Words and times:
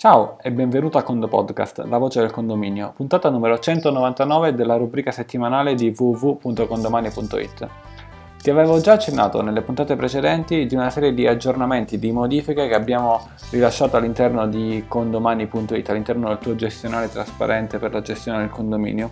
Ciao 0.00 0.38
e 0.40 0.52
benvenuto 0.52 0.96
a 0.96 1.02
Condo 1.02 1.26
Podcast, 1.26 1.82
la 1.86 1.98
voce 1.98 2.20
del 2.20 2.30
condominio, 2.30 2.92
puntata 2.94 3.30
numero 3.30 3.58
199 3.58 4.54
della 4.54 4.76
rubrica 4.76 5.10
settimanale 5.10 5.74
di 5.74 5.92
www.condomani.it. 5.92 7.68
Ti 8.40 8.48
avevo 8.48 8.80
già 8.80 8.92
accennato 8.92 9.42
nelle 9.42 9.60
puntate 9.62 9.96
precedenti 9.96 10.66
di 10.66 10.76
una 10.76 10.90
serie 10.90 11.12
di 11.12 11.26
aggiornamenti, 11.26 11.98
di 11.98 12.12
modifiche 12.12 12.68
che 12.68 12.76
abbiamo 12.76 13.28
rilasciato 13.50 13.96
all'interno 13.96 14.46
di 14.46 14.84
condomani.it, 14.86 15.90
all'interno 15.90 16.28
del 16.28 16.38
tuo 16.38 16.54
gestionale 16.54 17.10
trasparente 17.10 17.78
per 17.78 17.92
la 17.92 18.00
gestione 18.00 18.38
del 18.38 18.50
condominio. 18.50 19.10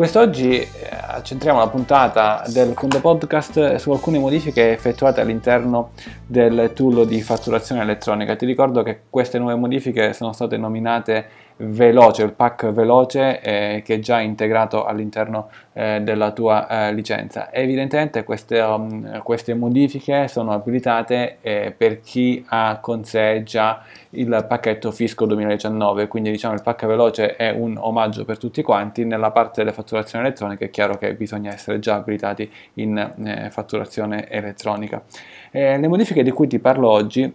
Quest'oggi 0.00 0.56
eh, 0.58 0.68
accentriamo 0.90 1.58
la 1.58 1.68
puntata 1.68 2.42
del 2.46 2.72
Condo 2.72 3.00
Podcast 3.00 3.74
su 3.74 3.90
alcune 3.90 4.18
modifiche 4.18 4.72
effettuate 4.72 5.20
all'interno 5.20 5.90
del 6.26 6.70
tool 6.74 7.06
di 7.06 7.20
fatturazione 7.20 7.82
elettronica. 7.82 8.34
Ti 8.34 8.46
ricordo 8.46 8.82
che 8.82 9.02
queste 9.10 9.38
nuove 9.38 9.56
modifiche 9.56 10.14
sono 10.14 10.32
state 10.32 10.56
nominate 10.56 11.28
veloce, 11.60 12.22
il 12.22 12.32
pack 12.32 12.70
veloce 12.70 13.40
eh, 13.40 13.82
che 13.84 13.94
è 13.94 13.98
già 13.98 14.20
integrato 14.20 14.84
all'interno 14.84 15.50
eh, 15.72 16.00
della 16.02 16.32
tua 16.32 16.66
eh, 16.68 16.92
licenza. 16.92 17.52
Evidentemente 17.52 18.24
queste, 18.24 18.60
um, 18.60 19.22
queste, 19.22 19.54
modifiche 19.54 20.28
sono 20.28 20.52
abilitate 20.52 21.38
eh, 21.40 21.74
per 21.76 22.00
chi 22.00 22.44
ha 22.48 22.78
con 22.80 23.04
sé 23.04 23.42
già 23.44 23.82
il 24.10 24.44
pacchetto 24.48 24.90
Fisco 24.90 25.26
2019, 25.26 26.08
quindi 26.08 26.30
diciamo 26.30 26.54
il 26.54 26.62
pack 26.62 26.86
veloce 26.86 27.36
è 27.36 27.50
un 27.50 27.76
omaggio 27.78 28.24
per 28.24 28.38
tutti 28.38 28.62
quanti, 28.62 29.04
nella 29.04 29.30
parte 29.30 29.62
delle 29.62 29.74
fatturazioni 29.74 30.24
elettroniche 30.24 30.66
è 30.66 30.70
chiaro 30.70 30.96
che 30.96 31.14
bisogna 31.14 31.52
essere 31.52 31.78
già 31.78 31.96
abilitati 31.96 32.50
in 32.74 32.96
eh, 32.98 33.50
fatturazione 33.50 34.28
elettronica. 34.28 35.02
Eh, 35.50 35.78
le 35.78 35.88
modifiche 35.88 36.22
di 36.22 36.30
cui 36.30 36.46
ti 36.46 36.58
parlo 36.58 36.88
oggi 36.88 37.32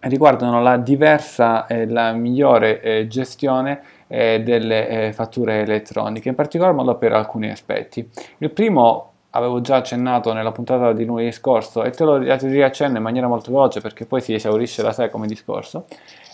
riguardano 0.00 0.62
la 0.62 0.76
diversa 0.76 1.66
e 1.66 1.86
la 1.86 2.12
migliore 2.12 2.80
eh, 2.80 3.06
gestione 3.06 3.82
eh, 4.06 4.42
delle 4.42 4.88
eh, 4.88 5.12
fatture 5.12 5.60
elettroniche, 5.60 6.28
in 6.28 6.34
particolar 6.34 6.72
modo 6.72 6.96
per 6.96 7.12
alcuni 7.12 7.50
aspetti. 7.50 8.08
Il 8.38 8.50
primo 8.50 9.10
avevo 9.30 9.60
già 9.60 9.76
accennato 9.76 10.32
nella 10.32 10.50
puntata 10.50 10.92
di 10.92 11.04
lunedì 11.04 11.30
scorso 11.30 11.84
e 11.84 11.90
te 11.90 12.04
lo 12.04 12.16
riaccenno 12.16 12.96
in 12.96 13.02
maniera 13.02 13.28
molto 13.28 13.52
veloce 13.52 13.80
perché 13.80 14.04
poi 14.04 14.20
si 14.20 14.34
esaurisce 14.34 14.82
da 14.82 14.92
sé 14.92 15.08
come 15.08 15.26
discorso, 15.26 15.86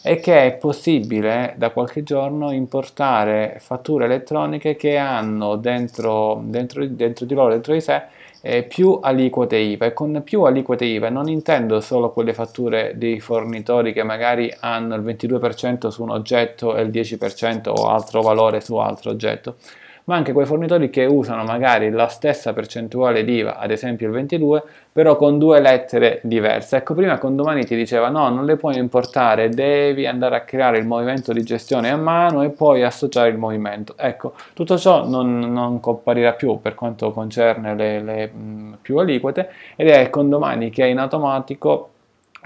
è 0.03 0.19
che 0.19 0.47
è 0.47 0.57
possibile 0.57 1.55
da 1.59 1.71
qualche 1.71 2.03
giorno 2.03 2.53
importare 2.53 3.59
fatture 3.61 4.07
elettroniche 4.07 4.77
che 4.77 4.97
hanno 4.97 5.57
dentro, 5.57 6.41
dentro, 6.45 6.87
dentro 6.87 7.27
di 7.27 7.35
loro, 7.35 7.51
dentro 7.51 7.73
di 7.75 7.81
sé, 7.81 8.05
eh, 8.41 8.63
più 8.63 8.99
aliquote 9.03 9.57
IVA. 9.57 9.87
E 9.87 9.93
con 9.93 10.23
più 10.25 10.43
aliquote 10.43 10.85
IVA 10.85 11.09
non 11.09 11.29
intendo 11.29 11.81
solo 11.81 12.13
quelle 12.13 12.35
fatture 12.35 12.93
dei 12.97 13.21
fornitori 13.21 13.93
che 13.93 14.03
magari 14.03 14.53
hanno 14.61 14.95
il 14.95 15.03
22% 15.03 15.89
su 15.89 16.03
un 16.03 16.11
oggetto 16.11 16.77
e 16.77 16.83
il 16.83 16.91
10% 16.91 17.69
o 17.69 17.89
altro 17.89 18.23
valore 18.23 18.61
su 18.61 18.77
altro 18.77 19.11
oggetto, 19.11 19.57
ma 20.07 20.15
anche 20.15 20.33
quei 20.33 20.47
fornitori 20.47 20.89
che 20.89 21.05
usano 21.05 21.43
magari 21.43 21.91
la 21.91 22.07
stessa 22.07 22.53
percentuale 22.53 23.25
di 23.25 23.35
IVA, 23.39 23.59
ad 23.59 23.73
esempio 23.73 24.07
il 24.07 24.13
22, 24.13 24.63
però 24.93 25.17
con 25.17 25.39
due 25.39 25.61
lettere 25.61 26.21
diverse. 26.23 26.77
Ecco, 26.77 26.95
prima 26.95 27.19
con 27.19 27.35
domani 27.35 27.65
ti 27.65 27.75
diceva 27.75 28.09
no, 28.09 28.29
non 28.29 28.45
le 28.45 28.57
puoi 28.57 28.77
importare, 28.79 29.49
devi 29.49 30.07
andare 30.07 30.37
a 30.37 30.43
creare 30.43 30.79
il 30.79 30.87
movimento 30.87 31.33
di 31.33 31.43
gestione 31.43 31.91
a 31.91 31.97
mano 31.97 32.43
e 32.43 32.51
poi 32.51 32.85
associare 32.85 33.31
il 33.31 33.37
movimento. 33.37 33.95
Ecco, 33.97 34.35
tutto 34.55 34.79
ciò 34.79 35.07
non, 35.09 35.41
non 35.41 35.81
comparirà 35.81 36.35
più 36.35 36.61
per 36.61 36.75
quanto 36.77 37.11
concerne 37.11 37.75
le, 37.75 38.01
le 38.01 38.27
mh, 38.29 38.79
più 38.83 38.99
aliquote 38.99 39.51
ed 39.75 39.89
è 39.89 40.09
con 40.09 40.29
domani 40.29 40.71
che 40.71 40.87
in 40.87 40.99
automatico 40.99 41.91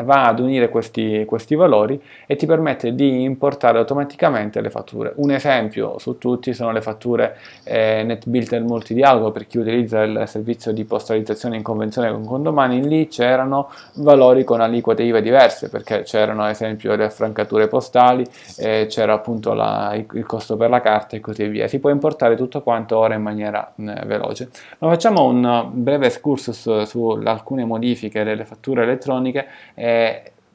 va 0.02 0.26
ad 0.26 0.40
unire 0.40 0.68
questi, 0.68 1.24
questi, 1.26 1.54
valori 1.54 2.00
e 2.26 2.36
ti 2.36 2.46
permette 2.46 2.94
di 2.94 3.22
importare 3.22 3.78
automaticamente 3.78 4.60
le 4.60 4.70
fatture. 4.70 5.12
Un 5.16 5.30
esempio 5.30 5.98
su 5.98 6.18
tutti 6.18 6.54
sono 6.54 6.72
le 6.72 6.80
fatture 6.80 7.36
eh, 7.64 8.02
NetBuilder 8.02 8.62
multidialogo 8.62 9.30
per 9.30 9.46
chi 9.46 9.58
utilizza 9.58 10.02
il 10.02 10.24
servizio 10.26 10.72
di 10.72 10.84
postalizzazione 10.84 11.56
in 11.56 11.62
convenzione 11.62 12.10
con 12.10 12.24
condomani, 12.24 12.86
lì 12.86 13.08
c'erano 13.08 13.70
valori 13.94 14.44
con 14.44 14.60
aliquote 14.60 15.02
IVA 15.02 15.20
diverse 15.20 15.68
perché 15.68 16.02
c'erano 16.02 16.42
ad 16.44 16.50
esempio 16.50 16.94
le 16.94 17.04
affrancature 17.04 17.68
postali, 17.68 18.24
eh, 18.58 18.86
c'era 18.88 19.12
appunto 19.12 19.52
la, 19.54 19.94
il, 19.94 20.26
costo 20.26 20.56
per 20.56 20.70
la 20.70 20.80
carta 20.80 21.16
e 21.16 21.20
così 21.20 21.46
via. 21.46 21.68
Si 21.68 21.78
può 21.78 21.90
importare 21.90 22.36
tutto 22.36 22.62
quanto 22.62 22.98
ora 22.98 23.14
in 23.14 23.22
maniera 23.22 23.72
eh, 23.76 24.04
veloce. 24.06 24.50
Ma 24.78 24.88
facciamo 24.88 25.24
un 25.24 25.68
breve 25.72 26.06
excursus 26.06 26.82
su 26.82 27.20
alcune 27.24 27.64
modifiche 27.64 28.24
delle 28.24 28.44
fatture 28.44 28.82
elettroniche 28.82 29.46
eh, 29.74 29.89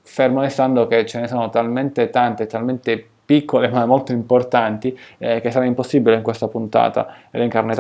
fermo 0.02 0.42
restando 0.42 0.88
che 0.88 1.06
ce 1.06 1.20
ne 1.20 1.28
sono 1.28 1.50
talmente 1.50 2.10
tante, 2.10 2.46
talmente 2.46 3.10
piccole 3.26 3.68
ma 3.72 3.86
molto 3.86 4.12
importanti 4.12 4.98
eh, 5.18 5.42
che 5.42 5.52
sarà 5.52 5.66
impossibile 5.66 6.16
in 6.16 6.22
questa 6.22 6.48
puntata 6.48 7.16
elencarne 7.32 7.74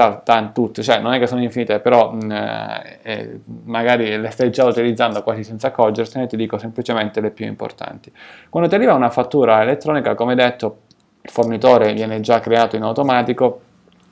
tutte, 0.52 0.82
cioè 0.82 1.00
non 1.00 1.14
è 1.14 1.20
che 1.20 1.28
sono 1.28 1.42
infinite, 1.42 1.80
però 1.80 2.12
mh, 2.12 2.26
mm, 2.26 2.32
eh, 2.32 3.00
eh, 3.04 3.40
magari 3.66 4.18
le 4.18 4.30
stai 4.32 4.52
già 4.52 4.66
utilizzando 4.66 5.22
quasi 5.24 5.44
senza 5.44 5.68
accorgersene, 5.68 6.28
ti 6.28 6.36
dico 6.36 6.58
semplicemente 6.58 7.22
le 7.22 7.32
più 7.32 7.46
importanti. 7.46 8.12
Quando 8.50 8.68
ti 8.68 8.76
arriva 8.76 8.94
una 8.94 9.10
fattura 9.10 9.62
elettronica, 9.62 10.16
come 10.16 10.36
detto, 10.36 10.80
il 11.22 11.30
fornitore 11.30 11.94
viene 11.94 12.20
già 12.20 12.40
creato 12.40 12.76
in 12.76 12.84
automatico 12.84 13.62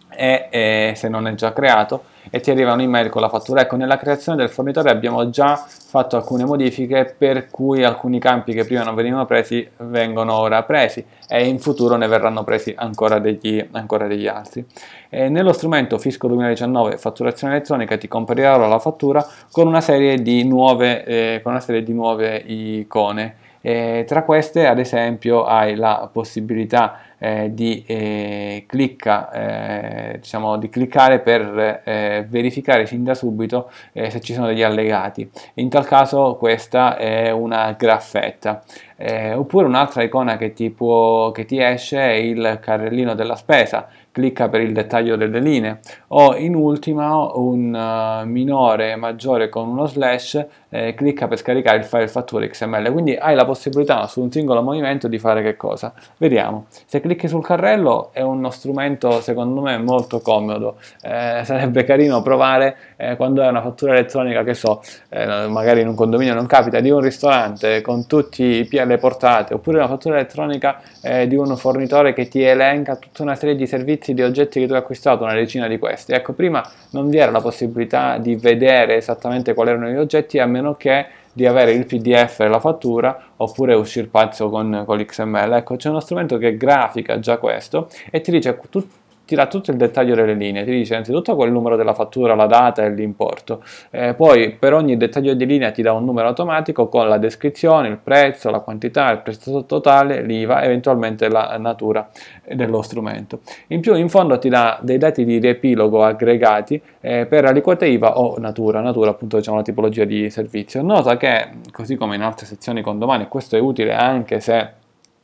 e, 0.10 0.48
e 0.50 0.94
se 0.96 1.10
non 1.10 1.28
è 1.28 1.34
già 1.36 1.54
creato 1.54 2.12
e 2.30 2.40
ti 2.40 2.52
arriva 2.52 2.74
un'email 2.74 3.10
con 3.10 3.22
la 3.22 3.30
fattura. 3.30 3.62
Ecco, 3.62 3.76
nella 3.76 3.98
creazione 3.98 4.38
del 4.38 4.50
fornitore 4.50 4.90
abbiamo 4.90 5.30
già 5.30 5.56
fatto 5.56 6.16
alcune 6.16 6.46
modifiche 6.46 7.14
per 7.18 7.50
cui 7.50 7.84
alcuni 7.84 8.20
campi 8.20 8.54
che 8.54 8.66
prima 8.66 8.84
non 8.84 8.96
venivano 8.96 9.26
presi 9.26 9.68
vengono 9.78 10.34
ora 10.34 10.64
presi 10.64 11.06
e 11.28 11.48
in 11.48 11.60
futuro 11.60 11.96
ne 11.96 12.08
verranno 12.08 12.44
presi 12.44 12.74
ancora 12.78 13.20
degli, 13.20 13.66
ancora 13.72 14.08
degli 14.08 14.28
altri. 14.28 14.66
E 15.10 15.30
nello 15.30 15.54
strumento 15.54 15.98
Fisco 15.98 16.28
2019 16.28 16.98
fatturazione 16.98 17.56
elettronica 17.56 17.98
ti 17.98 18.08
comparirà 18.08 18.56
la 18.56 18.80
fattura 18.80 19.26
con 19.52 19.68
una 19.68 19.82
serie 19.82 20.22
di 20.22 20.44
nuove, 20.44 21.04
eh, 21.04 21.40
con 21.44 21.52
una 21.52 21.62
serie 21.62 21.84
di 21.84 21.94
nuove 21.94 22.38
icone. 22.38 23.36
E 23.66 24.04
tra 24.06 24.24
queste, 24.24 24.68
ad 24.68 24.78
esempio, 24.78 25.46
hai 25.46 25.76
la 25.76 26.10
possibilità 26.12 27.00
eh, 27.24 27.54
di, 27.54 27.86
eh, 27.88 28.66
clicca, 28.68 29.32
eh, 29.32 30.18
diciamo, 30.20 30.58
di, 30.58 30.68
cliccare 30.68 31.20
per 31.20 31.82
eh, 31.86 32.26
verificare 32.28 32.86
sin 32.86 33.06
da 33.06 33.14
subito 33.14 33.72
eh, 33.94 34.10
se 34.10 34.20
ci 34.20 34.34
sono 34.34 34.48
degli 34.48 34.62
allegati. 34.62 35.30
In 35.54 35.70
tal 35.70 35.86
caso 35.86 36.36
questa 36.36 36.98
è 36.98 37.32
una 37.32 37.72
graffetta. 37.78 38.62
Eh, 38.98 39.34
oppure 39.34 39.66
un'altra 39.66 40.04
icona 40.04 40.38
che 40.38 40.54
ti, 40.54 40.70
può, 40.70 41.32
che 41.32 41.46
ti 41.46 41.62
esce 41.62 42.00
è 42.00 42.12
il 42.12 42.60
carrellino 42.62 43.16
della 43.16 43.36
spesa. 43.36 43.88
Clicca 44.12 44.48
per 44.48 44.62
il 44.62 44.74
dettaglio 44.74 45.16
delle 45.16 45.40
linee. 45.40 45.80
O 46.10 46.36
in 46.36 46.56
ultima 46.56 47.32
un 47.34 47.74
uh, 47.74 48.28
minore 48.28 48.96
maggiore 48.96 49.50
con 49.50 49.68
uno 49.68 49.88
slash 49.88 50.46
eh, 50.70 50.94
clicca 50.96 51.28
per 51.28 51.38
scaricare 51.38 51.78
il 51.78 51.84
file 51.84 52.08
fatture 52.08 52.48
XML 52.48 52.92
quindi 52.92 53.16
hai 53.16 53.36
la 53.36 53.46
possibilità 53.46 54.08
su 54.08 54.22
un 54.22 54.32
singolo 54.32 54.64
movimento 54.64 55.08
di 55.08 55.20
fare 55.20 55.44
che 55.44 55.56
cosa? 55.56 55.94
Vediamo. 56.18 56.66
Se 56.70 57.00
clicchi 57.14 57.28
sul 57.28 57.44
carrello 57.44 58.10
è 58.12 58.22
uno 58.22 58.50
strumento 58.50 59.22
secondo 59.22 59.62
me 59.62 59.78
molto 59.78 60.20
comodo 60.20 60.78
eh, 61.02 61.42
sarebbe 61.44 61.84
carino 61.84 62.22
provare 62.22 62.76
eh, 62.98 63.16
quando 63.16 63.42
hai 63.42 63.50
una 63.50 63.62
fattura 63.62 63.94
elettronica 63.94 64.44
che 64.44 64.54
so 64.54 64.82
eh, 65.10 65.48
magari 65.48 65.82
in 65.82 65.88
un 65.88 65.96
condominio 65.96 66.34
non 66.34 66.46
capita 66.46 66.80
di 66.80 66.90
un 66.90 67.00
ristorante 67.00 67.82
con 67.82 68.08
tutti 68.08 68.44
i 68.44 68.66
PL 68.66 68.98
portate 68.98 69.54
oppure 69.54 69.78
una 69.78 69.88
fattura 69.88 70.16
elettronica 70.16 70.82
eh, 71.02 71.28
di 71.28 71.36
un 71.36 71.56
fornitore 71.58 72.14
che 72.14 72.28
ti 72.28 72.42
elenca 72.42 72.96
tutta 72.96 73.24
una 73.24 73.36
serie 73.36 73.56
di 73.56 73.68
servizi 73.68 74.14
di 74.14 74.22
oggetti 74.22 74.60
che 74.60 74.68
tu 74.68 74.74
hai 74.74 74.80
acquistato, 74.80 75.24
una 75.24 75.34
decina 75.34 75.68
di 75.68 75.78
questi. 75.78 76.14
Ecco, 76.14 76.34
prima 76.34 76.66
non 76.92 77.10
vi 77.10 77.18
era 77.18 77.32
la 77.32 77.42
possibilità 77.42 78.18
di 78.18 78.36
vedere 78.36 78.96
esattamente 78.96 79.54
quali 79.54 79.72
erano 79.72 79.90
gli 79.90 79.98
oggetti 79.98 80.40
a 80.40 80.46
meno 80.46 80.74
che 80.76 81.06
di 81.34 81.46
avere 81.46 81.74
il 81.74 81.86
PDF 81.86 82.42
e 82.42 82.48
la 82.48 82.60
fattura 82.60 83.32
oppure 83.38 83.74
uscire 83.74 84.08
pazzo 84.08 84.50
con, 84.50 84.84
con 84.86 84.98
l'XML. 84.98 85.54
Ecco, 85.54 85.76
c'è 85.76 85.90
uno 85.90 86.00
strumento 86.00 86.38
che 86.38 86.56
grafica 86.56 87.20
già 87.20 87.38
questo 87.38 87.90
e 88.10 88.22
ti 88.22 88.32
dice 88.32 88.60
tu, 88.70 88.88
ti 89.26 89.36
dà 89.36 89.48
tutto 89.48 89.72
il 89.72 89.78
dettaglio 89.78 90.16
delle 90.16 90.34
linee, 90.34 90.64
ti 90.64 90.72
dice 90.72 90.94
innanzitutto 90.94 91.36
quel 91.36 91.52
numero 91.52 91.76
della 91.76 91.94
fattura, 91.94 92.36
la 92.36 92.46
data 92.46 92.84
e 92.84 92.90
l'importo, 92.90 93.64
eh, 93.90 94.14
poi 94.14 94.52
per 94.52 94.74
ogni 94.74 94.98
dettaglio 94.98 95.34
di 95.34 95.46
linea 95.46 95.72
ti 95.72 95.82
dà 95.82 95.94
un 95.94 96.04
numero 96.04 96.28
automatico 96.28 96.88
con 96.88 97.08
la 97.08 97.18
descrizione, 97.18 97.88
il 97.88 97.98
prezzo, 97.98 98.50
la 98.50 98.60
quantità, 98.60 99.12
il 99.12 99.20
prezzo 99.20 99.66
totale, 99.66 100.22
l'IVA, 100.22 100.64
eventualmente 100.64 101.30
la 101.30 101.58
natura 101.58 102.10
dello 102.54 102.82
strumento. 102.82 103.40
In 103.68 103.80
più 103.80 103.96
in 103.96 104.10
fondo 104.10 104.38
ti 104.40 104.50
dà 104.50 104.80
dei 104.82 104.98
dati 104.98 105.24
di 105.24 105.40
riepilogo 105.40 106.04
aggregati 106.04 106.82
eh, 107.00 107.26
per 107.26 107.46
aliquota 107.46 107.86
IVA 107.86 108.20
o 108.20 108.38
natura, 108.40 108.82
natura 108.82 109.12
appunto 109.12 109.38
diciamo 109.38 109.58
la 109.58 109.64
tipologia 109.64 110.04
di 110.04 110.30
servizio. 110.30 110.82
Nota 110.82 111.18
che 111.18 111.48
così 111.72 111.96
come 111.96 112.16
in 112.16 112.22
altre 112.22 112.46
sezioni 112.46 112.82
con 112.82 113.00
domani, 113.00 113.28
questo 113.28 113.56
è 113.56 113.60
utile 113.60 113.94
anche 113.94 114.40
se 114.40 114.82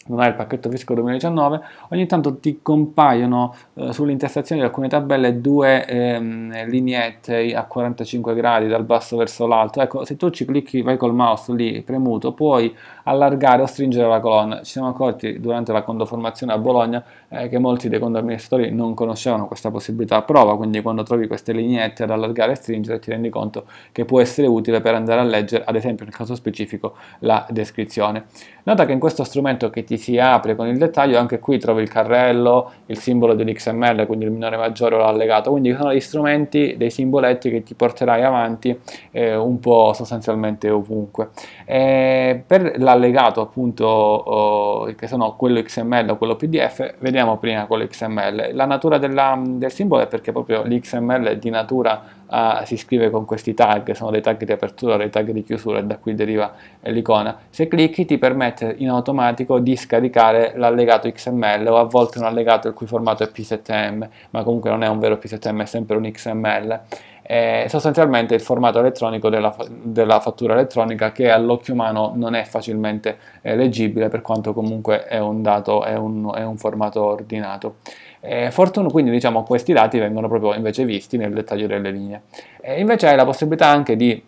non 0.09 0.19
hai 0.19 0.29
il 0.29 0.35
pacchetto 0.35 0.69
fisco 0.69 0.93
2019, 0.95 1.61
ogni 1.89 2.05
tanto 2.05 2.37
ti 2.37 2.59
compaiono 2.61 3.55
eh, 3.75 3.93
sulle 3.93 4.11
intestazioni 4.11 4.61
di 4.61 4.67
alcune 4.67 4.87
tabelle 4.87 5.39
due 5.39 5.85
ehm, 5.85 6.67
lineette 6.67 7.53
a 7.53 7.63
45 7.63 8.33
gradi 8.33 8.67
dal 8.67 8.83
basso 8.83 9.17
verso 9.17 9.45
l'alto. 9.45 9.81
Ecco, 9.81 10.05
se 10.05 10.15
tu 10.15 10.29
ci 10.31 10.45
clicchi, 10.45 10.81
vai 10.81 10.97
col 10.97 11.13
mouse 11.13 11.53
lì 11.53 11.81
premuto, 11.81 12.33
puoi 12.33 12.75
allargare 13.03 13.61
o 13.61 13.65
stringere 13.65 14.07
la 14.07 14.19
colonna. 14.19 14.57
Ci 14.57 14.71
siamo 14.71 14.87
accorti 14.87 15.39
durante 15.39 15.71
la 15.71 15.83
condoformazione 15.83 16.53
a 16.53 16.57
Bologna 16.57 17.03
eh, 17.29 17.47
che 17.47 17.59
molti 17.59 17.87
dei 17.87 17.99
condoamministratori 17.99 18.71
non 18.71 18.93
conoscevano 18.95 19.45
questa 19.45 19.69
possibilità 19.69 20.17
a 20.17 20.21
prova, 20.23 20.57
quindi 20.57 20.81
quando 20.81 21.03
trovi 21.03 21.27
queste 21.27 21.53
lineette 21.53 22.03
ad 22.03 22.09
allargare 22.09 22.53
e 22.53 22.55
stringere 22.55 22.99
ti 22.99 23.11
rendi 23.11 23.29
conto 23.29 23.65
che 23.91 24.05
può 24.05 24.19
essere 24.19 24.47
utile 24.47 24.81
per 24.81 24.95
andare 24.95 25.21
a 25.21 25.23
leggere, 25.23 25.63
ad 25.65 25.75
esempio 25.75 26.05
nel 26.05 26.15
caso 26.15 26.33
specifico, 26.33 26.95
la 27.19 27.45
descrizione. 27.49 28.25
Nota 28.63 28.85
che 28.85 28.91
in 28.91 28.99
questo 28.99 29.23
strumento 29.23 29.69
che 29.69 29.83
ti 29.83 29.97
si 29.99 30.17
apre 30.17 30.55
con 30.55 30.65
il 30.67 30.79
dettaglio, 30.79 31.19
anche 31.19 31.37
qui 31.37 31.59
trovi 31.59 31.83
il 31.83 31.89
carrello, 31.89 32.71
il 32.87 32.97
simbolo 32.97 33.35
dell'XML, 33.35 34.07
quindi 34.07 34.25
il 34.25 34.31
minore 34.31 34.57
maggiore 34.57 34.95
o 34.95 34.97
l'allegato, 34.97 35.51
quindi 35.51 35.71
sono 35.75 35.89
degli 35.89 35.99
strumenti, 35.99 36.75
dei 36.75 36.89
simboletti 36.89 37.51
che 37.51 37.61
ti 37.61 37.75
porterai 37.75 38.23
avanti 38.23 38.77
eh, 39.11 39.35
un 39.35 39.59
po' 39.59 39.93
sostanzialmente 39.93 40.69
ovunque. 40.71 41.29
Eh, 41.65 42.41
per 42.45 42.79
l'allegato 42.79 43.41
appunto 43.41 43.85
oh, 43.85 44.85
che 44.95 45.07
sono 45.07 45.35
quello 45.35 45.61
XML 45.61 46.09
o 46.09 46.17
quello 46.17 46.35
PDF, 46.35 46.95
vediamo 46.97 47.37
prima 47.37 47.67
quello 47.67 47.85
XML. 47.85 48.51
La 48.53 48.65
natura 48.65 48.97
della, 48.97 49.39
del 49.45 49.71
simbolo 49.71 50.01
è 50.01 50.07
perché 50.07 50.31
proprio 50.31 50.63
l'XML 50.63 51.37
di 51.37 51.49
natura 51.51 52.17
Uh, 52.31 52.63
si 52.63 52.77
scrive 52.77 53.09
con 53.09 53.25
questi 53.25 53.55
tag, 53.55 53.91
sono 53.93 54.11
dei 54.11 54.21
tag 54.21 54.43
di 54.43 54.51
apertura, 54.51 54.97
dei 54.97 55.09
tag 55.09 55.31
di 55.31 55.43
chiusura 55.43 55.79
e 55.79 55.83
da 55.83 55.97
qui 55.97 56.13
deriva 56.13 56.53
l'icona. 56.81 57.35
Se 57.49 57.67
clicchi 57.67 58.05
ti 58.05 58.19
permette 58.19 58.75
in 58.77 58.89
automatico 58.89 59.57
di 59.57 59.75
scaricare 59.75 60.53
l'allegato 60.55 61.11
XML 61.11 61.65
o 61.67 61.77
a 61.77 61.85
volte 61.85 62.19
un 62.19 62.25
allegato 62.25 62.67
il 62.67 62.75
cui 62.75 62.85
formato 62.85 63.23
è 63.23 63.31
P7M, 63.33 64.07
ma 64.29 64.43
comunque 64.43 64.69
non 64.69 64.83
è 64.83 64.87
un 64.87 64.99
vero 64.99 65.15
P7M, 65.15 65.61
è 65.61 65.65
sempre 65.65 65.97
un 65.97 66.11
XML. 66.11 66.81
È 67.29 67.65
sostanzialmente 67.67 68.33
il 68.33 68.41
formato 68.41 68.79
elettronico 68.79 69.29
della, 69.29 69.55
della 69.69 70.19
fattura 70.19 70.53
elettronica 70.53 71.11
che 71.11 71.29
all'occhio 71.29 71.75
umano 71.75 72.13
non 72.15 72.33
è 72.33 72.43
facilmente 72.43 73.19
eh, 73.43 73.55
leggibile 73.55 74.09
per 74.09 74.23
quanto 74.23 74.51
comunque 74.51 75.03
è 75.03 75.19
un 75.19 75.43
dato, 75.43 75.83
è 75.83 75.95
un, 75.95 76.33
è 76.33 76.43
un 76.43 76.57
formato 76.57 77.03
ordinato. 77.03 77.75
Eh, 78.19 78.49
Fortune 78.49 78.89
quindi 78.89 79.11
diciamo 79.11 79.43
questi 79.43 79.73
dati 79.73 79.99
vengono 79.99 80.27
proprio 80.27 80.55
invece 80.55 80.85
visti 80.85 81.17
nel 81.17 81.31
dettaglio 81.31 81.67
delle 81.67 81.91
linee. 81.91 82.23
Eh, 82.61 82.79
invece 82.79 83.07
hai 83.07 83.15
la 83.15 83.25
possibilità 83.25 83.67
anche 83.67 83.95
di 83.95 84.23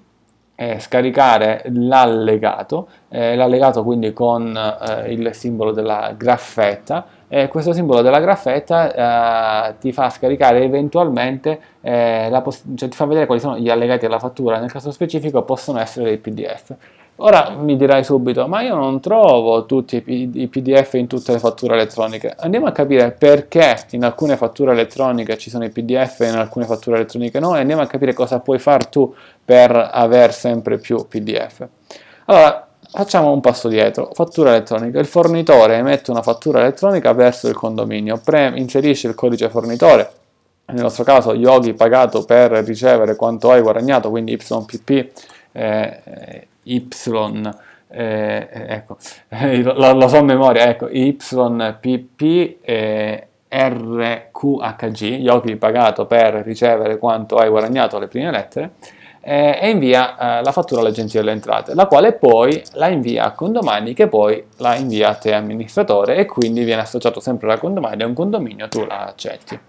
eh, 0.53 0.77
scaricare 0.77 1.63
l'allegato, 1.69 2.88
eh, 3.09 3.36
l'allegato 3.36 3.83
quindi 3.83 4.13
con 4.13 4.56
eh, 4.56 5.12
il 5.12 5.33
simbolo 5.33 5.71
della 5.71 6.13
graffetta 6.15 7.03
e 7.33 7.48
questo 7.48 7.72
simbolo 7.72 8.01
della 8.01 8.19
graffetta 8.19 9.69
eh, 9.69 9.75
ti 9.80 9.94
fa 9.94 10.10
scaricare 10.10 10.63
eventualmente, 10.66 11.62
poss- 12.44 12.66
cioè 12.75 12.89
ti 12.89 12.95
fa 12.98 13.06
vedere 13.06 13.25
quali 13.25 13.39
sono 13.39 13.57
gli 13.57 13.69
allegati 13.69 14.06
alla 14.06 14.19
fattura, 14.19 14.60
nel 14.60 14.69
caso 14.69 14.92
specifico 14.92 15.42
possono 15.44 15.80
essere 15.80 16.04
dei 16.04 16.18
PDF. 16.18 16.75
Ora 17.24 17.51
mi 17.57 17.78
dirai 17.78 18.04
subito, 18.04 18.48
ma 18.48 18.62
io 18.62 18.75
non 18.75 19.00
trovo 19.00 19.66
tutti 19.66 20.04
i 20.06 20.48
PDF 20.50 20.95
in 20.95 21.07
tutte 21.07 21.31
le 21.31 21.39
fatture 21.39 21.75
elettroniche. 21.75 22.36
Andiamo 22.38 22.66
a 22.66 22.74
capire 22.74 23.12
perché 23.12 23.77
in 23.92 24.04
alcune 24.04 24.36
fatture 24.36 24.74
elettroniche 24.74 25.38
ci 25.38 25.50
sono 25.50 25.63
i 25.63 25.69
PDF 25.69 26.19
e 26.19 26.27
in 26.27 26.36
alcune 26.36 26.66
fatture 26.66 26.98
elettroniche 26.98 27.39
no 27.39 27.56
e 27.56 27.62
andiamo 27.62 27.81
a 27.81 27.88
capire 27.88 28.12
cosa 28.12 28.39
puoi 28.39 28.60
fare 28.60 28.89
tu 28.89 29.13
per 29.45 29.89
avere 29.94 30.34
sempre 30.34 30.80
più 30.80 31.07
PDF. 31.07 31.66
Allora, 32.25 32.70
facciamo 32.91 33.31
un 33.31 33.41
passo 33.41 33.67
dietro. 33.67 34.09
Fattura 34.13 34.49
elettronica. 34.51 34.99
Il 34.99 35.05
fornitore 35.05 35.75
emette 35.75 36.11
una 36.11 36.21
fattura 36.21 36.59
elettronica 36.59 37.13
verso 37.13 37.47
il 37.47 37.55
condominio, 37.55 38.19
Pre- 38.23 38.53
inserisce 38.55 39.07
il 39.07 39.15
codice 39.15 39.49
fornitore 39.49 40.19
nel 40.71 40.83
nostro 40.83 41.03
caso 41.03 41.33
Yogi 41.33 41.73
pagato 41.73 42.23
per 42.25 42.51
ricevere 42.51 43.15
quanto 43.15 43.51
hai 43.51 43.61
guadagnato, 43.61 44.09
quindi 44.09 44.33
YPP 44.33 45.09
eh, 45.51 46.47
Y, 46.63 46.88
eh, 47.93 48.47
ecco, 48.51 48.97
lo, 49.29 49.93
lo, 49.93 50.07
so 50.07 50.17
a 50.17 50.23
memoria, 50.23 50.69
ecco, 50.69 50.88
YPP 50.89 52.21
eh, 52.61 53.27
RQHG, 53.49 55.01
Yoki 55.19 55.55
pagato 55.57 56.05
per 56.05 56.35
ricevere 56.35 56.97
quanto 56.97 57.35
hai 57.38 57.49
guadagnato 57.49 57.99
le 57.99 58.07
prime 58.07 58.31
lettere, 58.31 58.71
eh, 59.21 59.59
e 59.62 59.69
invia 59.69 60.39
eh, 60.39 60.44
la 60.44 60.51
fattura 60.51 60.81
all'agenzia 60.81 61.19
delle 61.19 61.31
entrate, 61.31 61.75
la 61.75 61.85
quale 61.85 62.13
poi 62.13 62.62
la 62.73 62.88
invia 62.88 63.25
a 63.25 63.31
condomani 63.31 63.94
che 63.94 64.07
poi 64.07 64.44
la 64.57 64.75
invia 64.75 65.09
a 65.09 65.15
te 65.15 65.33
amministratore 65.33 66.18
e 66.18 66.25
quindi 66.25 66.63
viene 66.63 66.81
associato 66.81 67.19
sempre 67.19 67.47
alla 67.47 67.59
condomani 67.59 68.01
a 68.03 68.07
un 68.07 68.13
condominio, 68.13 68.68
tu 68.68 68.85
la 68.85 69.06
accetti. 69.06 69.59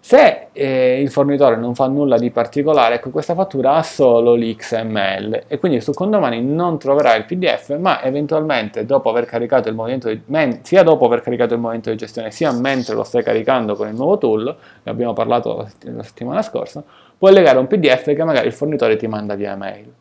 Se 0.00 0.46
eh, 0.52 1.02
il 1.02 1.10
fornitore 1.10 1.56
non 1.56 1.74
fa 1.74 1.86
nulla 1.86 2.16
di 2.16 2.30
particolare, 2.30 2.94
ecco 2.94 3.10
questa 3.10 3.34
fattura 3.34 3.74
ha 3.74 3.82
solo 3.82 4.36
l'XML 4.36 5.42
e 5.48 5.58
quindi 5.58 5.82
su 5.82 5.92
condomani 5.92 6.42
non 6.42 6.78
troverai 6.78 7.18
il 7.18 7.24
PDF, 7.26 7.76
ma 7.76 8.02
eventualmente 8.02 8.86
dopo 8.86 9.10
aver 9.10 9.26
caricato 9.26 9.68
il 9.68 9.74
movimento 9.74 10.08
di, 10.08 10.18
men, 10.26 10.64
sia 10.64 10.82
dopo 10.82 11.04
aver 11.04 11.20
caricato 11.20 11.52
il 11.52 11.60
movimento 11.60 11.90
di 11.90 11.96
gestione, 11.96 12.30
sia 12.30 12.52
mentre 12.52 12.94
lo 12.94 13.04
stai 13.04 13.22
caricando 13.22 13.74
con 13.74 13.88
il 13.88 13.94
nuovo 13.94 14.16
tool, 14.16 14.44
ne 14.44 14.90
abbiamo 14.90 15.12
parlato 15.12 15.56
la, 15.56 15.92
la 15.92 16.02
settimana 16.02 16.40
scorsa, 16.40 16.82
puoi 17.18 17.32
legare 17.32 17.58
un 17.58 17.66
PDF 17.66 18.14
che 18.14 18.24
magari 18.24 18.46
il 18.46 18.52
fornitore 18.52 18.96
ti 18.96 19.06
manda 19.06 19.34
via 19.34 19.56
mail. 19.56 19.92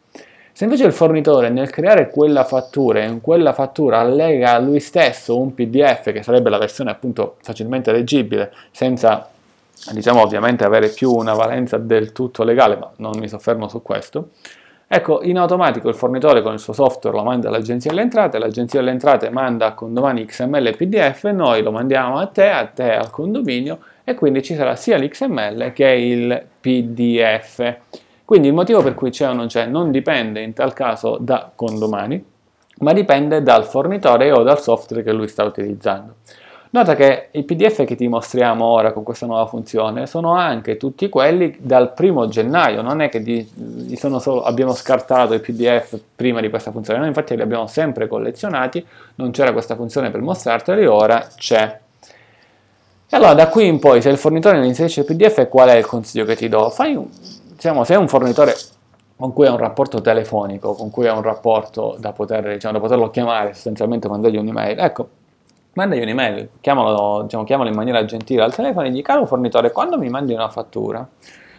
Se 0.51 0.63
invece 0.63 0.85
il 0.85 0.93
fornitore 0.93 1.49
nel 1.49 1.69
creare 1.69 2.09
quella 2.09 2.43
fattura 2.43 3.01
e 3.01 3.07
in 3.07 3.21
quella 3.21 3.53
fattura 3.53 3.99
allega 3.99 4.53
a 4.53 4.59
lui 4.59 4.79
stesso 4.79 5.39
un 5.39 5.53
PDF 5.53 6.11
che 6.11 6.23
sarebbe 6.23 6.49
la 6.49 6.57
versione 6.57 6.89
appunto 6.89 7.35
facilmente 7.41 7.91
leggibile 7.91 8.51
senza 8.71 9.29
diciamo 9.91 10.21
ovviamente 10.21 10.63
avere 10.63 10.89
più 10.89 11.11
una 11.11 11.33
valenza 11.33 11.77
del 11.77 12.11
tutto 12.11 12.43
legale, 12.43 12.75
ma 12.75 12.89
non 12.97 13.17
mi 13.19 13.27
soffermo 13.27 13.67
su 13.67 13.81
questo. 13.81 14.29
Ecco, 14.87 15.21
in 15.21 15.37
automatico 15.37 15.89
il 15.89 15.95
fornitore 15.95 16.41
con 16.41 16.53
il 16.53 16.59
suo 16.59 16.71
software 16.71 17.15
lo 17.15 17.23
manda 17.23 17.49
all'agenzia 17.49 17.89
delle 17.89 18.03
entrate, 18.03 18.39
l'agenzia 18.39 18.79
delle 18.79 18.91
entrate 18.91 19.29
manda 19.29 19.67
a 19.67 19.73
condomani 19.73 20.23
XML 20.25 20.65
e 20.65 20.71
PDF, 20.71 21.25
noi 21.25 21.61
lo 21.61 21.71
mandiamo 21.71 22.17
a 22.17 22.27
te, 22.27 22.49
a 22.49 22.65
te 22.65 22.93
al 22.93 23.11
condominio 23.11 23.79
e 24.09 24.15
quindi 24.15 24.41
ci 24.41 24.55
sarà 24.55 24.77
sia 24.77 24.97
l'XML 24.97 25.73
che 25.73 25.85
il 25.85 26.45
PDF. 26.61 27.75
Quindi 28.23 28.47
il 28.47 28.53
motivo 28.53 28.81
per 28.81 28.95
cui 28.95 29.09
c'è 29.09 29.27
o 29.27 29.33
non 29.33 29.47
c'è 29.47 29.65
non 29.65 29.91
dipende 29.91 30.39
in 30.41 30.53
tal 30.53 30.71
caso 30.71 31.17
da 31.19 31.51
condomani, 31.53 32.23
ma 32.77 32.93
dipende 32.93 33.43
dal 33.43 33.65
fornitore 33.65 34.31
o 34.31 34.43
dal 34.43 34.61
software 34.61 35.03
che 35.03 35.11
lui 35.11 35.27
sta 35.27 35.43
utilizzando. 35.43 36.15
Nota 36.69 36.95
che 36.95 37.27
i 37.31 37.43
PDF 37.43 37.83
che 37.83 37.97
ti 37.97 38.07
mostriamo 38.07 38.63
ora 38.63 38.93
con 38.93 39.03
questa 39.03 39.25
nuova 39.25 39.45
funzione 39.45 40.07
sono 40.07 40.31
anche 40.31 40.77
tutti 40.77 41.09
quelli 41.09 41.57
dal 41.59 41.93
primo 41.93 42.29
gennaio, 42.29 42.81
non 42.81 43.01
è 43.01 43.09
che 43.09 43.21
di, 43.21 43.45
solo, 43.97 44.43
abbiamo 44.43 44.71
scartato 44.73 45.33
i 45.33 45.41
PDF 45.41 45.99
prima 46.15 46.39
di 46.39 46.49
questa 46.49 46.71
funzione, 46.71 46.99
noi 46.99 47.09
infatti 47.09 47.35
li 47.35 47.41
abbiamo 47.41 47.67
sempre 47.67 48.07
collezionati, 48.07 48.85
non 49.15 49.31
c'era 49.31 49.51
questa 49.51 49.75
funzione 49.75 50.11
per 50.11 50.21
mostrarteli, 50.21 50.85
ora 50.85 51.27
c'è. 51.35 51.79
E 53.09 53.15
allora 53.15 53.33
da 53.33 53.47
qui 53.47 53.65
in 53.65 53.79
poi 53.79 54.01
se 54.01 54.09
il 54.09 54.17
fornitore 54.17 54.57
non 54.57 54.65
inserisce 54.65 54.99
il 54.99 55.05
PDF 55.05 55.47
qual 55.47 55.69
è 55.69 55.75
il 55.75 55.85
consiglio 55.85 56.25
che 56.25 56.35
ti 56.35 56.49
do? 56.49 56.69
Fai 56.69 56.99
diciamo, 57.53 57.85
se 57.85 57.93
è 57.93 57.97
un 57.97 58.09
fornitore 58.09 58.53
con 59.15 59.31
cui 59.31 59.45
hai 59.45 59.51
un 59.51 59.57
rapporto 59.57 60.01
telefonico, 60.01 60.73
con 60.73 60.91
cui 60.91 61.07
hai 61.07 61.15
un 61.15 61.23
rapporto 61.23 61.95
da, 61.99 62.11
poter, 62.11 62.53
diciamo, 62.53 62.73
da 62.73 62.79
poterlo 62.79 63.09
chiamare, 63.09 63.53
sostanzialmente 63.53 64.09
mandargli 64.09 64.35
un'email, 64.37 64.77
ecco, 64.77 65.07
mandagli 65.73 66.01
un'email, 66.01 66.49
chiamalo, 66.61 67.23
diciamo, 67.23 67.43
chiamalo 67.45 67.69
in 67.69 67.75
maniera 67.75 68.03
gentile 68.05 68.43
al 68.43 68.53
telefono 68.53 68.85
e 68.87 68.91
gli 68.91 69.01
caro 69.01 69.25
fornitore, 69.25 69.71
quando 69.71 69.97
mi 69.97 70.09
mandi 70.09 70.33
una 70.33 70.49
fattura, 70.49 71.07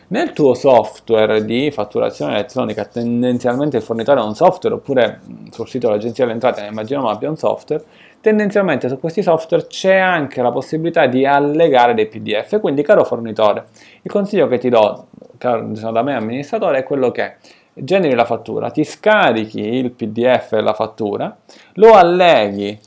nel 0.09 0.33
tuo 0.33 0.55
software 0.55 1.45
di 1.45 1.71
fatturazione 1.71 2.35
elettronica, 2.35 2.85
tendenzialmente 2.85 3.78
il 3.78 3.83
fornitore 3.83 4.21
ha 4.21 4.25
un 4.25 4.35
software, 4.35 4.76
oppure 4.76 5.21
sul 5.50 5.67
sito 5.67 5.88
dell'agenzia 5.88 6.25
delle 6.25 6.35
entrate, 6.35 6.64
immaginiamo 6.64 7.09
abbia 7.09 7.28
un 7.28 7.37
software, 7.37 7.83
tendenzialmente 8.21 8.89
su 8.89 8.99
questi 8.99 9.23
software 9.23 9.67
c'è 9.67 9.97
anche 9.97 10.43
la 10.43 10.51
possibilità 10.51 11.07
di 11.07 11.25
allegare 11.25 11.95
dei 11.95 12.07
PDF. 12.07 12.61
Quindi, 12.61 12.83
caro 12.83 13.05
fornitore, 13.05 13.67
il 14.03 14.11
consiglio 14.11 14.49
che 14.49 14.59
ti 14.59 14.69
do, 14.69 15.09
caro, 15.39 15.67
diciamo, 15.67 15.93
da 15.93 16.03
me 16.03 16.15
amministratore, 16.15 16.79
è 16.79 16.83
quello 16.83 17.11
che 17.11 17.37
generi 17.75 18.15
la 18.15 18.25
fattura, 18.25 18.71
ti 18.71 18.85
scarichi 18.85 19.61
il 19.61 19.93
PDF 19.93 20.51
della 20.51 20.75
fattura, 20.75 21.37
lo 21.75 21.93
alleghi 21.93 22.79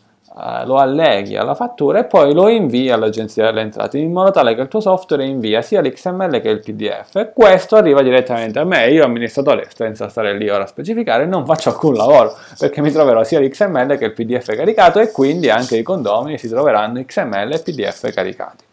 lo 0.65 0.77
alleghi 0.77 1.35
alla 1.35 1.55
fattura 1.55 1.99
e 1.99 2.05
poi 2.05 2.33
lo 2.33 2.47
invii 2.47 2.89
all'agenzia 2.89 3.45
delle 3.45 3.61
entrate 3.61 3.97
in 3.97 4.11
modo 4.11 4.31
tale 4.31 4.55
che 4.55 4.61
il 4.61 4.67
tuo 4.67 4.79
software 4.79 5.25
invia 5.25 5.61
sia 5.61 5.81
l'XML 5.81 6.39
che 6.39 6.49
il 6.49 6.61
PDF 6.61 7.15
e 7.15 7.31
questo 7.33 7.75
arriva 7.75 8.01
direttamente 8.01 8.59
a 8.59 8.63
me. 8.63 8.89
Io 8.89 9.03
amministratore 9.03 9.67
senza 9.73 10.07
stare 10.07 10.37
lì 10.37 10.49
ora 10.49 10.63
a 10.63 10.67
specificare 10.67 11.25
non 11.25 11.45
faccio 11.45 11.69
alcun 11.69 11.95
lavoro 11.95 12.33
perché 12.57 12.81
mi 12.81 12.91
troverò 12.91 13.23
sia 13.23 13.39
l'XML 13.39 13.97
che 13.97 14.05
il 14.05 14.13
PDF 14.13 14.55
caricato 14.55 14.99
e 14.99 15.11
quindi 15.11 15.49
anche 15.49 15.77
i 15.77 15.83
condomini 15.83 16.37
si 16.37 16.47
troveranno 16.47 17.03
XML 17.03 17.51
e 17.51 17.59
PDF 17.59 18.11
caricati 18.13 18.69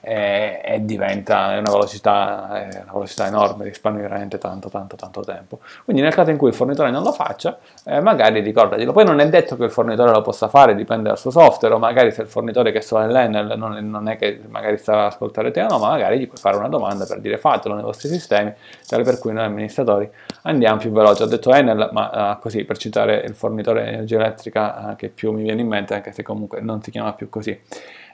e, 0.00 0.60
e 0.64 0.84
diventa 0.84 1.58
una 1.58 1.70
velocità, 1.70 2.48
una 2.50 2.92
velocità 2.92 3.26
enorme, 3.26 3.64
risparmi 3.64 4.00
veramente 4.00 4.38
tanto, 4.38 4.68
tanto, 4.68 4.96
tanto 4.96 5.22
tempo. 5.22 5.60
Quindi 5.84 6.02
nel 6.02 6.14
caso 6.14 6.30
in 6.30 6.36
cui 6.36 6.48
il 6.48 6.54
fornitore 6.54 6.90
non 6.90 7.02
lo 7.02 7.12
faccia, 7.12 7.58
eh, 7.84 8.00
magari 8.00 8.40
ricordati, 8.40 8.84
poi 8.86 9.04
non 9.04 9.20
è 9.20 9.28
detto 9.28 9.56
che 9.56 9.64
il 9.64 9.70
fornitore 9.70 10.10
lo 10.10 10.22
possa 10.22 10.48
fare, 10.48 10.74
dipende 10.74 11.08
dal 11.08 11.18
suo 11.18 11.30
software, 11.30 11.74
o 11.74 11.78
magari 11.78 12.12
se 12.12 12.22
il 12.22 12.28
fornitore 12.28 12.72
che 12.72 12.80
suona 12.80 13.06
l'Enel 13.06 13.54
non, 13.56 13.72
non 13.88 14.08
è 14.08 14.16
che 14.16 14.40
magari 14.48 14.78
sta 14.78 14.92
ad 14.92 15.12
ascoltare 15.12 15.50
te 15.50 15.62
o 15.62 15.68
no, 15.68 15.78
ma 15.78 15.88
magari 15.88 16.18
gli 16.18 16.26
puoi 16.26 16.38
fare 16.38 16.56
una 16.56 16.68
domanda 16.68 17.04
per 17.06 17.20
dire 17.20 17.38
fatelo 17.38 17.74
nei 17.74 17.84
vostri 17.84 18.08
sistemi, 18.08 18.52
tale 18.86 19.02
per 19.02 19.18
cui 19.18 19.32
noi 19.32 19.44
amministratori 19.44 20.10
andiamo 20.42 20.78
più 20.78 20.90
veloci. 20.90 21.22
Ho 21.22 21.26
detto 21.26 21.52
Enel, 21.52 21.90
ma 21.92 22.32
uh, 22.32 22.38
così 22.40 22.64
per 22.64 22.78
citare 22.78 23.16
il 23.26 23.34
fornitore 23.34 23.82
di 23.82 23.88
energia 23.88 24.16
elettrica 24.16 24.90
uh, 24.90 24.96
che 24.96 25.08
più 25.08 25.32
mi 25.32 25.42
viene 25.42 25.60
in 25.60 25.68
mente, 25.68 25.94
anche 25.94 26.12
se 26.12 26.22
comunque 26.22 26.60
non 26.60 26.82
si 26.82 26.90
chiama 26.90 27.12
più 27.12 27.28
così. 27.28 27.58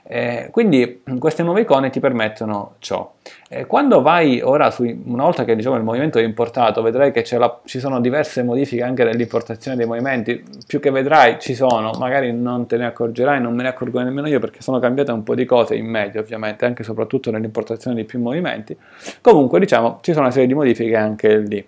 Eh, 0.09 0.47
quindi 0.51 1.01
queste 1.19 1.43
nuove 1.43 1.61
icone 1.61 1.89
ti 1.89 1.99
permettono 1.99 2.75
ciò. 2.79 3.11
Eh, 3.49 3.65
quando 3.65 4.01
vai 4.01 4.39
ora, 4.41 4.71
su, 4.71 4.83
una 4.83 5.23
volta 5.23 5.43
che 5.43 5.53
diciamo, 5.53 5.75
il 5.75 5.83
movimento 5.83 6.17
è 6.17 6.23
importato, 6.23 6.81
vedrai 6.81 7.11
che 7.11 7.25
la, 7.37 7.59
ci 7.65 7.79
sono 7.79 7.99
diverse 7.99 8.41
modifiche 8.41 8.83
anche 8.83 9.03
nell'importazione 9.03 9.75
dei 9.75 9.85
movimenti, 9.85 10.41
più 10.65 10.79
che 10.79 10.91
vedrai 10.91 11.39
ci 11.39 11.53
sono, 11.53 11.91
magari 11.99 12.31
non 12.31 12.67
te 12.67 12.77
ne 12.77 12.85
accorgerai, 12.85 13.41
non 13.41 13.53
me 13.53 13.63
ne 13.63 13.69
accorgo 13.69 13.99
nemmeno 13.99 14.29
io 14.29 14.39
perché 14.39 14.61
sono 14.61 14.79
cambiate 14.79 15.11
un 15.11 15.23
po' 15.23 15.35
di 15.35 15.43
cose 15.43 15.75
in 15.75 15.87
meglio 15.87 16.21
ovviamente, 16.21 16.63
anche 16.63 16.83
e 16.83 16.85
soprattutto 16.85 17.29
nell'importazione 17.29 17.97
di 17.97 18.05
più 18.05 18.21
movimenti. 18.21 18.77
Comunque 19.19 19.59
diciamo 19.59 19.99
ci 20.01 20.11
sono 20.13 20.23
una 20.23 20.31
serie 20.31 20.47
di 20.47 20.53
modifiche 20.53 20.95
anche 20.95 21.37
lì. 21.37 21.67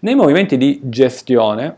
Nei 0.00 0.14
movimenti 0.14 0.58
di 0.58 0.78
gestione, 0.82 1.76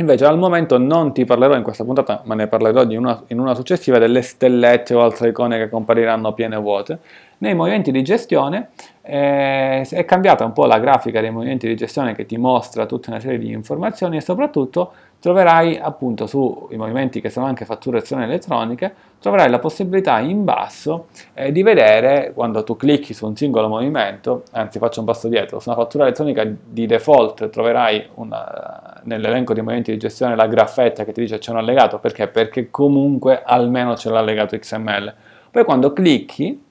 Invece 0.00 0.26
al 0.26 0.38
momento 0.38 0.78
non 0.78 1.12
ti 1.12 1.24
parlerò 1.24 1.56
in 1.56 1.64
questa 1.64 1.82
puntata, 1.82 2.22
ma 2.24 2.36
ne 2.36 2.46
parlerò 2.46 2.84
una, 2.96 3.20
in 3.28 3.40
una 3.40 3.54
successiva 3.54 3.98
delle 3.98 4.22
stellette 4.22 4.94
o 4.94 5.02
altre 5.02 5.30
icone 5.30 5.58
che 5.58 5.68
compariranno 5.68 6.32
piene 6.34 6.54
o 6.54 6.60
vuote. 6.60 7.00
Nei 7.38 7.54
movimenti 7.54 7.90
di 7.90 8.02
gestione 8.04 8.68
eh, 9.02 9.80
è 9.80 10.04
cambiata 10.04 10.44
un 10.44 10.52
po' 10.52 10.66
la 10.66 10.78
grafica 10.78 11.20
dei 11.20 11.32
movimenti 11.32 11.66
di 11.66 11.74
gestione 11.74 12.14
che 12.14 12.26
ti 12.26 12.36
mostra 12.36 12.86
tutta 12.86 13.10
una 13.10 13.18
serie 13.18 13.38
di 13.38 13.50
informazioni 13.50 14.18
e 14.18 14.20
soprattutto 14.20 14.92
troverai 15.20 15.78
appunto 15.78 16.26
sui 16.26 16.76
movimenti 16.76 17.20
che 17.20 17.28
sono 17.28 17.46
anche 17.46 17.64
fatturazioni 17.64 18.22
elettroniche, 18.22 18.94
troverai 19.20 19.50
la 19.50 19.58
possibilità 19.58 20.20
in 20.20 20.44
basso 20.44 21.06
eh, 21.34 21.50
di 21.50 21.62
vedere 21.62 22.32
quando 22.34 22.62
tu 22.62 22.76
clicchi 22.76 23.14
su 23.14 23.26
un 23.26 23.34
singolo 23.34 23.68
movimento, 23.68 24.44
anzi 24.52 24.78
faccio 24.78 25.00
un 25.00 25.06
passo 25.06 25.28
dietro, 25.28 25.58
su 25.58 25.68
una 25.68 25.78
fattura 25.78 26.04
elettronica 26.04 26.44
di 26.46 26.86
default 26.86 27.48
troverai 27.50 28.10
una, 28.14 29.00
nell'elenco 29.04 29.54
di 29.54 29.60
movimenti 29.60 29.90
di 29.90 29.98
gestione 29.98 30.36
la 30.36 30.46
graffetta 30.46 31.04
che 31.04 31.12
ti 31.12 31.20
dice 31.20 31.38
c'è 31.38 31.50
un 31.50 31.58
allegato, 31.58 31.98
perché? 31.98 32.28
Perché 32.28 32.70
comunque 32.70 33.42
almeno 33.44 33.94
c'è 33.94 34.10
l'allegato 34.10 34.56
XML. 34.56 35.14
Poi 35.50 35.64
quando 35.64 35.92
clicchi 35.92 36.62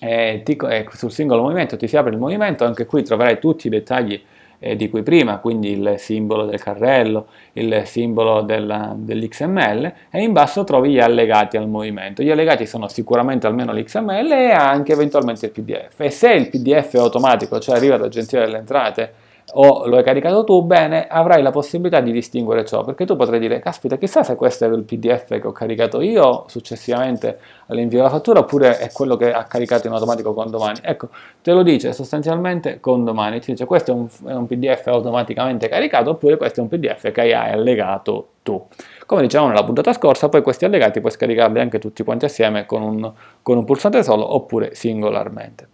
eh, 0.00 0.42
ti, 0.44 0.56
eh, 0.68 0.86
sul 0.92 1.12
singolo 1.12 1.42
movimento 1.42 1.76
ti 1.76 1.86
si 1.86 1.96
apre 1.96 2.10
il 2.10 2.18
movimento, 2.18 2.64
anche 2.64 2.84
qui 2.84 3.02
troverai 3.02 3.38
tutti 3.38 3.68
i 3.68 3.70
dettagli 3.70 4.20
eh, 4.58 4.76
di 4.76 4.88
cui 4.88 5.02
prima, 5.02 5.38
quindi 5.38 5.70
il 5.70 5.94
simbolo 5.98 6.44
del 6.46 6.60
carrello, 6.60 7.26
il 7.54 7.82
simbolo 7.84 8.42
della, 8.42 8.94
dell'XML 8.96 9.92
e 10.10 10.22
in 10.22 10.32
basso 10.32 10.64
trovi 10.64 10.92
gli 10.92 11.00
allegati 11.00 11.56
al 11.56 11.68
movimento. 11.68 12.22
Gli 12.22 12.30
allegati 12.30 12.66
sono 12.66 12.88
sicuramente 12.88 13.46
almeno 13.46 13.72
l'XML 13.72 14.32
e 14.32 14.50
anche 14.50 14.92
eventualmente 14.92 15.46
il 15.46 15.52
PDF. 15.52 16.00
E 16.00 16.10
se 16.10 16.32
il 16.32 16.48
PDF 16.48 16.94
è 16.94 16.98
automatico, 16.98 17.58
cioè 17.58 17.76
arriva 17.76 17.96
dall'Agenzia 17.96 18.40
delle 18.40 18.58
Entrate, 18.58 19.12
o 19.52 19.86
lo 19.86 19.96
hai 19.96 20.02
caricato 20.02 20.42
tu, 20.42 20.62
bene, 20.62 21.06
avrai 21.06 21.40
la 21.40 21.50
possibilità 21.50 22.00
di 22.00 22.10
distinguere 22.10 22.64
ciò, 22.64 22.84
perché 22.84 23.06
tu 23.06 23.14
potrai 23.14 23.38
dire, 23.38 23.60
caspita, 23.60 23.96
chissà 23.96 24.24
se 24.24 24.34
questo 24.34 24.64
è 24.64 24.68
il 24.68 24.82
PDF 24.82 25.38
che 25.38 25.46
ho 25.46 25.52
caricato 25.52 26.00
io 26.00 26.44
successivamente 26.48 27.38
all'invio 27.68 27.98
della 27.98 28.10
fattura, 28.10 28.40
oppure 28.40 28.78
è 28.78 28.90
quello 28.90 29.16
che 29.16 29.32
ha 29.32 29.44
caricato 29.44 29.86
in 29.86 29.92
automatico 29.92 30.34
con 30.34 30.50
domani. 30.50 30.80
Ecco, 30.82 31.08
te 31.42 31.52
lo 31.52 31.62
dice 31.62 31.92
sostanzialmente 31.92 32.80
con 32.80 33.04
domani, 33.04 33.38
ti 33.40 33.52
dice 33.52 33.66
questo 33.66 33.92
è 33.92 33.94
un, 33.94 34.08
è 34.26 34.32
un 34.32 34.46
PDF 34.46 34.88
automaticamente 34.88 35.68
caricato, 35.68 36.10
oppure 36.10 36.36
questo 36.36 36.60
è 36.60 36.62
un 36.62 36.68
PDF 36.68 37.12
che 37.12 37.20
hai 37.20 37.32
allegato 37.32 38.30
tu. 38.42 38.66
Come 39.06 39.22
dicevamo 39.22 39.50
nella 39.50 39.64
puntata 39.64 39.92
scorsa, 39.92 40.28
poi 40.28 40.42
questi 40.42 40.64
allegati 40.64 41.00
puoi 41.00 41.12
scaricarli 41.12 41.60
anche 41.60 41.78
tutti 41.78 42.02
quanti 42.02 42.24
assieme 42.24 42.66
con 42.66 42.82
un, 42.82 43.12
con 43.42 43.56
un 43.56 43.64
pulsante 43.64 44.02
solo, 44.02 44.34
oppure 44.34 44.74
singolarmente. 44.74 45.68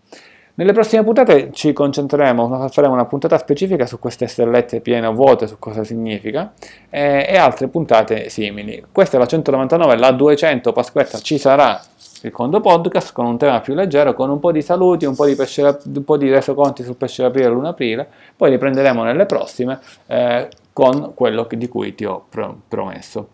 Nelle 0.63 0.75
prossime 0.75 1.03
puntate 1.03 1.51
ci 1.53 1.73
concentreremo, 1.73 2.69
faremo 2.69 2.93
una 2.93 3.05
puntata 3.05 3.37
specifica 3.37 3.85
su 3.85 3.99
queste 3.99 4.29
stellette 4.29 4.81
piene 4.81 5.09
o 5.09 5.13
vuote, 5.13 5.49
su 5.49 5.59
cosa 5.59 5.83
significa, 5.83 6.53
eh, 6.89 7.27
e 7.29 7.37
altre 7.37 7.67
puntate 7.67 8.29
simili. 8.29 8.81
Questa 8.93 9.17
è 9.17 9.19
la 9.19 9.27
199, 9.27 9.97
la 9.97 10.13
200 10.13 10.71
Pasquetta 10.71 11.19
ci 11.19 11.37
sarà 11.37 11.83
secondo 11.97 12.61
podcast 12.61 13.13
con 13.13 13.27
un 13.27 13.39
tema 13.39 13.61
più 13.61 13.75
leggero, 13.75 14.15
con 14.15 14.31
un 14.31 14.39
po' 14.39 14.53
di 14.53 14.63
saluti, 14.63 15.05
un 15.05 15.17
po' 15.17 15.27
di, 15.27 15.35
pesce, 15.35 15.81
un 15.85 16.05
po 16.05 16.17
di 16.17 16.31
resoconti 16.31 16.85
sul 16.85 16.95
pesce 16.95 17.23
d'aprile 17.23 17.47
e 17.47 17.49
l'una 17.49 17.71
aprile, 17.71 18.09
poi 18.37 18.51
li 18.51 18.59
prenderemo 18.59 19.03
nelle 19.03 19.27
prossime 19.27 19.81
eh, 20.07 20.49
con 20.73 21.13
quello 21.17 21.49
di 21.51 21.67
cui 21.67 21.93
ti 21.97 22.05
ho 22.05 22.25
promesso. 22.69 23.31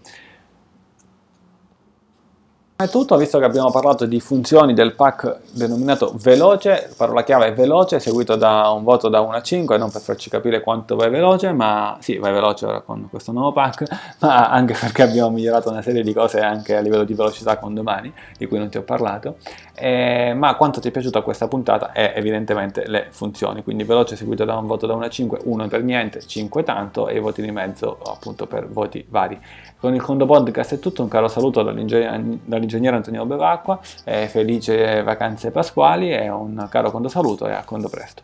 È 2.80 2.88
tutto, 2.88 3.16
visto 3.16 3.40
che 3.40 3.44
abbiamo 3.44 3.72
parlato 3.72 4.06
di 4.06 4.20
funzioni 4.20 4.72
del 4.72 4.94
pack 4.94 5.38
denominato 5.50 6.14
veloce, 6.14 6.88
parola 6.96 7.24
chiave 7.24 7.50
veloce, 7.50 7.98
seguito 7.98 8.36
da 8.36 8.70
un 8.70 8.84
voto 8.84 9.08
da 9.08 9.20
1 9.20 9.32
a 9.32 9.42
5, 9.42 9.76
non 9.78 9.90
per 9.90 10.00
farci 10.00 10.30
capire 10.30 10.60
quanto 10.60 10.94
vai 10.94 11.10
veloce, 11.10 11.50
ma 11.50 11.96
sì, 11.98 12.18
vai 12.18 12.32
veloce 12.32 12.66
ora 12.66 12.80
con 12.82 13.08
questo 13.10 13.32
nuovo 13.32 13.50
pack, 13.50 13.82
ma 14.22 14.48
anche 14.48 14.76
perché 14.78 15.02
abbiamo 15.02 15.30
migliorato 15.30 15.70
una 15.70 15.82
serie 15.82 16.04
di 16.04 16.12
cose 16.12 16.38
anche 16.38 16.76
a 16.76 16.80
livello 16.80 17.02
di 17.02 17.14
velocità 17.14 17.58
con 17.58 17.74
domani, 17.74 18.12
di 18.36 18.46
cui 18.46 18.58
non 18.58 18.68
ti 18.68 18.76
ho 18.76 18.82
parlato, 18.82 19.38
eh, 19.74 20.32
ma 20.36 20.54
quanto 20.54 20.78
ti 20.78 20.86
è 20.86 20.90
piaciuta 20.92 21.22
questa 21.22 21.48
puntata 21.48 21.90
è 21.90 22.12
evidentemente 22.14 22.86
le 22.86 23.08
funzioni, 23.10 23.64
quindi 23.64 23.82
veloce 23.82 24.14
seguito 24.14 24.44
da 24.44 24.56
un 24.56 24.68
voto 24.68 24.86
da 24.86 24.94
1 24.94 25.04
a 25.04 25.08
5, 25.08 25.40
1 25.42 25.66
per 25.66 25.82
niente, 25.82 26.24
5 26.24 26.62
tanto 26.62 27.08
e 27.08 27.16
i 27.16 27.18
voti 27.18 27.42
di 27.42 27.50
mezzo 27.50 27.98
appunto 28.06 28.46
per 28.46 28.68
voti 28.68 29.04
vari. 29.08 29.36
Con 29.80 29.94
il 29.94 30.02
Condo 30.02 30.26
Podcast 30.26 30.74
è 30.74 30.78
tutto, 30.80 31.02
un 31.02 31.08
caro 31.08 31.28
saluto 31.28 31.62
dall'ingegnere 31.62 32.96
Antonio 32.96 33.24
Bevacqua, 33.24 33.78
felice 33.80 35.02
vacanze 35.04 35.52
pasquali 35.52 36.10
e 36.10 36.28
un 36.28 36.66
caro 36.68 36.90
Condo 36.90 37.08
saluto 37.08 37.46
e 37.46 37.52
a 37.52 37.62
Condo 37.62 37.88
presto. 37.88 38.22